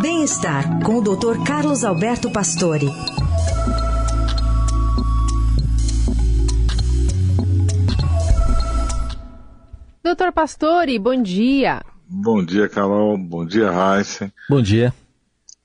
Bem-estar 0.00 0.80
com 0.84 0.98
o 0.98 1.02
Dr. 1.02 1.44
Carlos 1.44 1.84
Alberto 1.84 2.30
Pastore. 2.30 2.86
Doutor 10.04 10.32
Pastore, 10.32 10.96
bom 11.00 11.20
dia. 11.20 11.82
Bom 12.08 12.44
dia, 12.44 12.68
Carol. 12.68 13.18
Bom 13.18 13.44
dia, 13.44 13.72
Raíssa. 13.72 14.32
Bom 14.48 14.62
dia. 14.62 14.94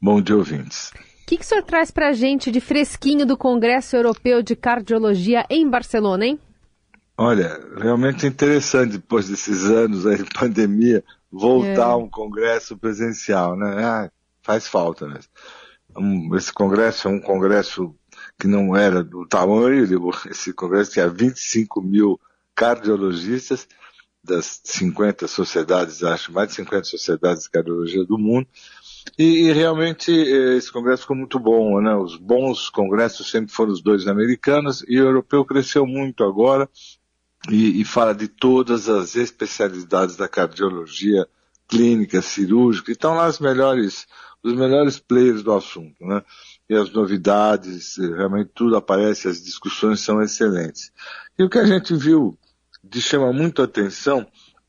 Bom 0.00 0.20
dia, 0.20 0.36
ouvintes. 0.36 0.90
O 0.90 1.26
que, 1.26 1.38
que 1.38 1.42
o 1.42 1.46
senhor 1.46 1.62
traz 1.62 1.90
para 1.90 2.08
a 2.08 2.12
gente 2.12 2.50
de 2.50 2.60
fresquinho 2.60 3.24
do 3.24 3.36
Congresso 3.36 3.96
Europeu 3.96 4.42
de 4.42 4.54
Cardiologia 4.54 5.46
em 5.48 5.66
Barcelona, 5.66 6.26
hein? 6.26 6.38
Olha, 7.16 7.58
realmente 7.78 8.26
interessante, 8.26 8.92
depois 8.92 9.26
desses 9.26 9.64
anos 9.64 10.06
aí 10.06 10.18
de 10.18 10.24
pandemia, 10.38 11.02
voltar 11.32 11.88
é. 11.88 11.92
a 11.92 11.96
um 11.96 12.08
congresso 12.08 12.76
presencial, 12.76 13.56
né? 13.56 13.84
Ah, 13.84 14.10
faz 14.48 14.66
falta, 14.66 15.06
né? 15.06 15.20
Um, 15.94 16.34
esse 16.34 16.50
congresso 16.50 17.06
é 17.06 17.10
um 17.10 17.20
congresso 17.20 17.94
que 18.40 18.46
não 18.46 18.74
era 18.74 19.04
do 19.04 19.26
tamanho, 19.26 19.84
esse 20.30 20.54
congresso 20.54 20.92
tinha 20.92 21.06
25 21.06 21.82
mil 21.82 22.18
cardiologistas, 22.54 23.68
das 24.24 24.60
50 24.64 25.28
sociedades, 25.28 26.02
acho, 26.02 26.32
mais 26.32 26.48
de 26.48 26.54
50 26.54 26.84
sociedades 26.84 27.44
de 27.44 27.50
cardiologia 27.50 28.04
do 28.04 28.18
mundo. 28.18 28.46
E, 29.18 29.48
e, 29.48 29.52
realmente 29.52 30.10
eh, 30.10 30.56
esse 30.56 30.72
congresso 30.72 31.02
ficou 31.02 31.16
muito 31.16 31.38
bom, 31.38 31.80
né? 31.80 31.94
Os 31.94 32.16
bons 32.16 32.68
congressos 32.68 33.30
sempre 33.30 33.52
foram 33.52 33.72
os 33.72 33.80
dois 33.80 34.06
americanos 34.06 34.84
e 34.88 35.00
o 35.00 35.04
europeu 35.04 35.44
cresceu 35.44 35.86
muito 35.86 36.24
agora 36.24 36.68
e, 37.48 37.80
e 37.80 37.84
fala 37.84 38.14
de 38.14 38.28
todas 38.28 38.88
as 38.88 39.14
especialidades 39.14 40.16
da 40.16 40.28
cardiologia 40.28 41.26
clínica, 41.68 42.22
cirúrgica. 42.22 42.90
Então 42.90 43.14
lá 43.14 43.28
os 43.28 43.38
melhores, 43.38 44.06
os 44.42 44.54
melhores 44.54 44.98
players 44.98 45.42
do 45.42 45.52
assunto, 45.52 46.04
né? 46.04 46.22
E 46.68 46.74
as 46.74 46.90
novidades, 46.92 47.96
realmente 47.96 48.50
tudo 48.54 48.76
aparece, 48.76 49.28
as 49.28 49.42
discussões 49.42 50.00
são 50.00 50.22
excelentes. 50.22 50.92
E 51.38 51.42
o 51.42 51.48
que 51.48 51.58
a 51.58 51.66
gente 51.66 51.94
viu 51.94 52.38
de 52.82 53.00
chama 53.00 53.32
muito 53.32 53.62
atenção 53.62 54.26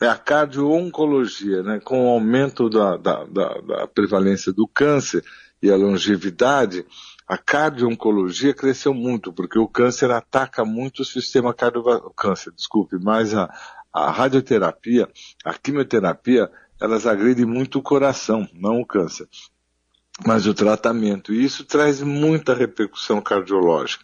é 0.00 0.08
a 0.08 0.16
cardio-oncologia, 0.16 1.62
né? 1.62 1.78
com 1.78 2.06
o 2.06 2.08
aumento 2.08 2.70
da, 2.70 2.96
da, 2.96 3.24
da, 3.24 3.60
da, 3.60 3.86
prevalência 3.86 4.52
do 4.52 4.66
câncer 4.66 5.22
e 5.62 5.70
a 5.70 5.76
longevidade, 5.76 6.86
a 7.28 7.36
cardio-oncologia 7.36 8.54
cresceu 8.54 8.94
muito, 8.94 9.30
porque 9.30 9.58
o 9.58 9.68
câncer 9.68 10.10
ataca 10.10 10.64
muito 10.64 11.02
o 11.02 11.04
sistema 11.04 11.52
cardiovascular, 11.52 12.12
câncer, 12.16 12.50
desculpe, 12.52 12.96
mas 12.98 13.34
a, 13.34 13.52
a 13.92 14.10
radioterapia, 14.10 15.06
a 15.44 15.52
quimioterapia, 15.52 16.50
elas 16.80 17.06
agridem 17.06 17.44
muito 17.44 17.78
o 17.78 17.82
coração, 17.82 18.48
não 18.54 18.80
o 18.80 18.86
câncer, 18.86 19.28
mas 20.26 20.46
o 20.46 20.54
tratamento, 20.54 21.32
e 21.32 21.44
isso 21.44 21.64
traz 21.64 22.00
muita 22.00 22.54
repercussão 22.54 23.20
cardiológica. 23.20 24.02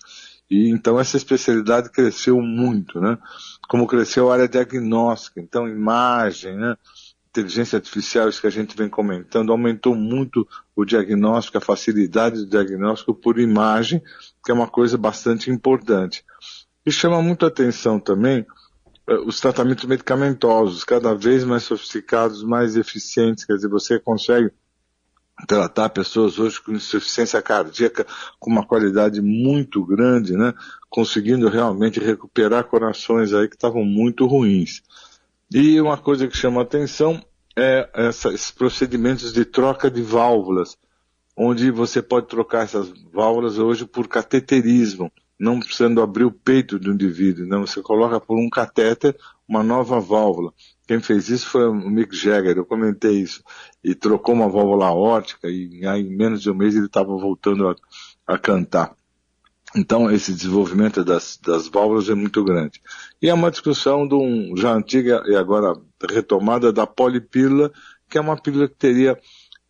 E 0.50 0.70
então 0.70 1.00
essa 1.00 1.16
especialidade 1.16 1.90
cresceu 1.90 2.40
muito, 2.40 3.00
né? 3.00 3.18
Como 3.68 3.86
cresceu 3.86 4.30
a 4.30 4.34
área 4.34 4.48
diagnóstica, 4.48 5.40
então 5.40 5.68
imagem, 5.68 6.56
né? 6.56 6.76
Inteligência 7.30 7.76
artificial, 7.76 8.28
isso 8.28 8.40
que 8.40 8.46
a 8.46 8.50
gente 8.50 8.76
vem 8.76 8.88
comentando, 8.88 9.50
aumentou 9.50 9.94
muito 9.94 10.46
o 10.74 10.84
diagnóstico, 10.84 11.58
a 11.58 11.60
facilidade 11.60 12.36
do 12.36 12.46
diagnóstico 12.46 13.12
por 13.12 13.38
imagem, 13.38 14.00
que 14.44 14.50
é 14.50 14.54
uma 14.54 14.68
coisa 14.68 14.96
bastante 14.96 15.50
importante. 15.50 16.24
E 16.84 16.92
chama 16.92 17.20
muito 17.20 17.44
atenção 17.44 17.98
também 17.98 18.46
os 19.06 19.40
tratamentos 19.40 19.84
medicamentosos, 19.84 20.82
cada 20.82 21.14
vez 21.14 21.44
mais 21.44 21.62
sofisticados, 21.62 22.42
mais 22.42 22.76
eficientes, 22.76 23.44
quer 23.44 23.54
dizer, 23.54 23.68
você 23.68 24.00
consegue 24.00 24.50
tratar 25.46 25.90
pessoas 25.90 26.38
hoje 26.38 26.60
com 26.60 26.72
insuficiência 26.72 27.40
cardíaca 27.42 28.06
com 28.40 28.50
uma 28.50 28.66
qualidade 28.66 29.20
muito 29.20 29.84
grande, 29.84 30.32
né? 30.32 30.54
Conseguindo 30.88 31.48
realmente 31.48 32.00
recuperar 32.00 32.64
corações 32.64 33.32
aí 33.34 33.46
que 33.48 33.54
estavam 33.54 33.84
muito 33.84 34.26
ruins. 34.26 34.82
E 35.52 35.80
uma 35.80 35.98
coisa 35.98 36.26
que 36.26 36.36
chama 36.36 36.62
atenção 36.62 37.22
é 37.54 37.88
essa, 37.94 38.32
esses 38.32 38.50
procedimentos 38.50 39.32
de 39.32 39.44
troca 39.44 39.90
de 39.90 40.02
válvulas, 40.02 40.76
onde 41.36 41.70
você 41.70 42.00
pode 42.00 42.26
trocar 42.28 42.64
essas 42.64 42.90
válvulas 43.12 43.58
hoje 43.58 43.84
por 43.84 44.08
cateterismo, 44.08 45.12
não 45.38 45.60
precisando 45.60 46.00
abrir 46.00 46.24
o 46.24 46.32
peito 46.32 46.78
do 46.78 46.92
indivíduo, 46.92 47.46
né? 47.46 47.58
Você 47.58 47.82
coloca 47.82 48.18
por 48.18 48.38
um 48.38 48.48
catéter 48.48 49.16
uma 49.48 49.62
nova 49.62 50.00
válvula. 50.00 50.52
Quem 50.86 51.00
fez 51.00 51.28
isso 51.28 51.48
foi 51.48 51.68
o 51.68 51.74
Mick 51.74 52.16
Jagger, 52.16 52.56
eu 52.56 52.64
comentei 52.64 53.20
isso. 53.20 53.42
E 53.82 53.94
trocou 53.94 54.34
uma 54.34 54.48
válvula 54.48 54.90
órtica 54.92 55.48
e 55.48 55.84
em 55.84 56.16
menos 56.16 56.42
de 56.42 56.50
um 56.50 56.54
mês 56.54 56.74
ele 56.74 56.86
estava 56.86 57.16
voltando 57.16 57.68
a, 57.68 57.76
a, 58.26 58.38
cantar. 58.38 58.94
Então 59.76 60.10
esse 60.10 60.32
desenvolvimento 60.32 61.04
das, 61.04 61.38
das 61.42 61.68
válvulas 61.68 62.08
é 62.08 62.14
muito 62.14 62.42
grande. 62.42 62.80
E 63.20 63.28
é 63.28 63.34
uma 63.34 63.50
discussão 63.50 64.06
de 64.06 64.14
um, 64.14 64.56
já 64.56 64.72
antiga 64.72 65.22
e 65.26 65.36
agora 65.36 65.74
retomada 66.08 66.72
da 66.72 66.86
polipílula, 66.86 67.72
que 68.08 68.16
é 68.16 68.20
uma 68.20 68.40
pílula 68.40 68.68
que 68.68 68.76
teria 68.76 69.18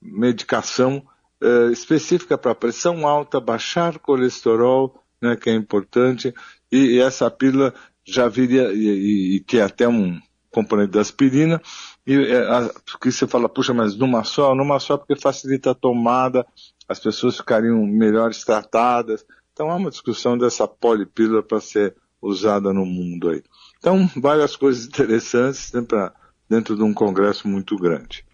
medicação 0.01 1.03
eh, 1.41 1.71
específica 1.73 2.39
para 2.39 2.55
pressão 2.55 3.07
alta, 3.07 3.41
baixar 3.41 3.99
colesterol, 3.99 5.03
né, 5.27 5.37
que 5.37 5.51
é 5.51 5.55
importante, 5.55 6.35
e, 6.71 6.97
e 6.97 7.01
essa 7.01 7.31
pílula 7.31 7.75
já 8.05 8.29
viria, 8.29 8.73
e, 8.73 9.37
e, 9.37 9.41
que 9.41 9.59
é 9.59 9.63
até 9.63 9.89
um, 9.89 10.19
componente 10.57 10.93
da 10.93 11.03
aspirina, 11.03 11.61
e 12.07 12.15
é, 12.15 12.39
a, 12.49 12.71
que 12.99 13.13
você 13.13 13.27
fala, 13.27 13.47
puxa, 13.47 13.75
mas 13.75 13.95
numa 13.95 14.25
só? 14.25 14.55
Numa 14.55 14.81
só 14.81 14.97
porque 14.97 15.15
facilita 15.15 15.73
a 15.73 15.75
tomada, 15.75 16.47
as 16.89 16.99
pessoas 16.99 17.37
ficariam 17.37 17.85
melhores 17.85 18.43
tratadas. 18.43 19.27
Então 19.53 19.71
há 19.71 19.77
uma 19.77 19.91
discussão 19.91 20.39
dessa 20.39 20.67
polipílula 20.67 21.43
para 21.43 21.61
ser 21.61 21.95
usada 22.23 22.73
no 22.73 22.87
mundo 22.87 23.29
aí. 23.29 23.43
Então, 23.79 24.09
várias 24.17 24.57
coisas 24.57 24.87
interessantes 24.87 25.73
né, 25.73 25.83
pra, 25.83 26.13
dentro 26.49 26.75
de 26.75 26.83
um 26.83 26.95
congresso 26.95 27.47
muito 27.47 27.77
grande. 27.77 28.25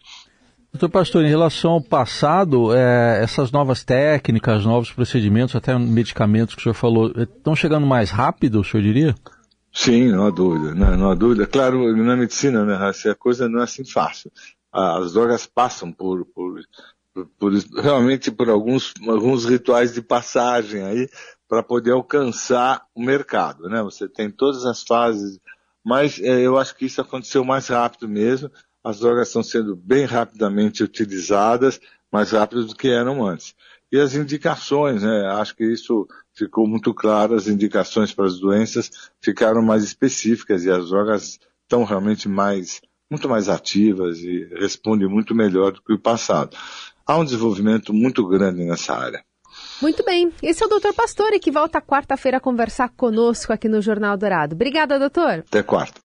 Doutor 0.72 0.88
Pastor, 0.88 1.24
em 1.24 1.28
relação 1.28 1.72
ao 1.72 1.82
passado, 1.82 2.74
é, 2.74 3.22
essas 3.22 3.52
novas 3.52 3.84
técnicas, 3.84 4.64
novos 4.64 4.90
procedimentos, 4.90 5.54
até 5.54 5.78
medicamentos 5.78 6.54
que 6.54 6.60
o 6.60 6.62
senhor 6.62 6.74
falou, 6.74 7.12
estão 7.14 7.54
chegando 7.54 7.86
mais 7.86 8.10
rápido, 8.10 8.60
o 8.60 8.64
senhor 8.64 8.82
diria? 8.82 9.14
Sim, 9.70 10.10
não 10.10 10.26
há 10.26 10.30
dúvida, 10.30 10.74
não, 10.74 10.96
não 10.96 11.10
há 11.10 11.14
dúvida. 11.14 11.46
Claro, 11.46 11.94
na 11.94 12.16
medicina, 12.16 12.64
né, 12.64 12.74
a 12.74 13.14
coisa 13.14 13.50
não 13.50 13.60
é 13.60 13.64
assim 13.64 13.84
fácil. 13.84 14.32
As 14.72 15.12
drogas 15.12 15.44
passam 15.44 15.92
por, 15.92 16.24
por, 16.34 16.62
por, 17.12 17.26
por 17.38 17.52
realmente 17.82 18.30
por 18.30 18.48
alguns, 18.48 18.94
alguns 19.06 19.44
rituais 19.44 19.92
de 19.92 20.00
passagem 20.00 20.82
aí 20.82 21.08
para 21.46 21.62
poder 21.62 21.92
alcançar 21.92 22.82
o 22.94 23.02
mercado, 23.02 23.68
né? 23.68 23.82
Você 23.82 24.08
tem 24.08 24.30
todas 24.30 24.64
as 24.64 24.82
fases, 24.82 25.38
mas 25.84 26.18
é, 26.18 26.40
eu 26.40 26.56
acho 26.56 26.74
que 26.74 26.86
isso 26.86 27.02
aconteceu 27.02 27.44
mais 27.44 27.68
rápido 27.68 28.08
mesmo. 28.08 28.50
As 28.84 29.00
drogas 29.00 29.28
estão 29.28 29.42
sendo 29.42 29.76
bem 29.76 30.04
rapidamente 30.04 30.82
utilizadas, 30.82 31.80
mais 32.10 32.30
rápido 32.32 32.66
do 32.66 32.74
que 32.74 32.88
eram 32.88 33.24
antes. 33.24 33.54
E 33.90 33.98
as 33.98 34.14
indicações, 34.14 35.02
né? 35.02 35.26
Acho 35.32 35.54
que 35.54 35.64
isso 35.64 36.06
ficou 36.34 36.66
muito 36.66 36.94
claro, 36.94 37.34
as 37.34 37.46
indicações 37.46 38.12
para 38.12 38.26
as 38.26 38.38
doenças 38.38 38.90
ficaram 39.20 39.62
mais 39.62 39.84
específicas 39.84 40.64
e 40.64 40.70
as 40.70 40.88
drogas 40.88 41.38
estão 41.62 41.84
realmente 41.84 42.28
mais, 42.28 42.80
muito 43.10 43.28
mais 43.28 43.48
ativas 43.48 44.18
e 44.20 44.48
respondem 44.58 45.08
muito 45.08 45.34
melhor 45.34 45.72
do 45.72 45.82
que 45.82 45.92
o 45.92 45.98
passado. 45.98 46.56
Há 47.06 47.18
um 47.18 47.24
desenvolvimento 47.24 47.92
muito 47.92 48.26
grande 48.26 48.64
nessa 48.64 48.94
área. 48.94 49.22
Muito 49.80 50.02
bem. 50.04 50.32
Esse 50.42 50.62
é 50.62 50.66
o 50.66 50.70
doutor 50.70 50.94
Pastore, 50.94 51.38
que 51.38 51.50
volta 51.50 51.80
quarta-feira 51.80 52.38
a 52.38 52.40
conversar 52.40 52.88
conosco 52.90 53.52
aqui 53.52 53.68
no 53.68 53.82
Jornal 53.82 54.16
Dourado. 54.16 54.54
Obrigada, 54.54 54.98
doutor. 54.98 55.44
Até 55.46 55.62
quarta. 55.62 56.00